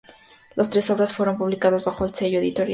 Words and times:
Las 0.55 0.71
tres 0.71 0.89
obras 0.89 1.13
fueron 1.13 1.37
publicadas 1.37 1.85
bajo 1.85 2.05
el 2.07 2.15
sello 2.15 2.39
editorial 2.39 2.41
de 2.41 2.49
Harper 2.49 2.55
Collins. 2.55 2.69